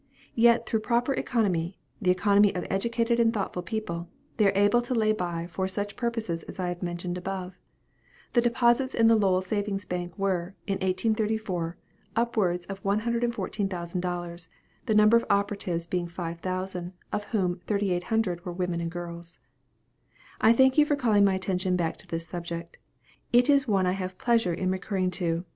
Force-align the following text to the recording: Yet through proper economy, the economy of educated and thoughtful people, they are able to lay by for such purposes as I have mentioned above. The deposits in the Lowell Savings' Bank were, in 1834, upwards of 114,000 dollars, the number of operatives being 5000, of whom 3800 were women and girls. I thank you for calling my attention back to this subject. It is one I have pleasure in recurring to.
Yet 0.33 0.65
through 0.65 0.79
proper 0.79 1.13
economy, 1.13 1.77
the 2.01 2.09
economy 2.09 2.55
of 2.55 2.65
educated 2.71 3.19
and 3.19 3.31
thoughtful 3.31 3.61
people, 3.61 4.09
they 4.37 4.47
are 4.47 4.57
able 4.57 4.81
to 4.81 4.95
lay 4.95 5.11
by 5.11 5.45
for 5.45 5.67
such 5.67 5.95
purposes 5.95 6.41
as 6.41 6.59
I 6.59 6.69
have 6.69 6.81
mentioned 6.81 7.19
above. 7.19 7.53
The 8.33 8.41
deposits 8.41 8.95
in 8.95 9.07
the 9.07 9.15
Lowell 9.15 9.43
Savings' 9.43 9.85
Bank 9.85 10.17
were, 10.17 10.55
in 10.65 10.79
1834, 10.79 11.77
upwards 12.15 12.65
of 12.65 12.83
114,000 12.83 13.99
dollars, 14.01 14.49
the 14.87 14.95
number 14.95 15.17
of 15.17 15.25
operatives 15.29 15.85
being 15.85 16.07
5000, 16.07 16.93
of 17.13 17.25
whom 17.25 17.59
3800 17.67 18.43
were 18.43 18.51
women 18.51 18.81
and 18.81 18.89
girls. 18.89 19.37
I 20.41 20.51
thank 20.51 20.79
you 20.79 20.85
for 20.87 20.95
calling 20.95 21.23
my 21.23 21.35
attention 21.35 21.75
back 21.75 21.97
to 21.97 22.07
this 22.07 22.25
subject. 22.27 22.77
It 23.31 23.51
is 23.51 23.67
one 23.67 23.85
I 23.85 23.91
have 23.91 24.17
pleasure 24.17 24.51
in 24.51 24.71
recurring 24.71 25.11
to. 25.21 25.45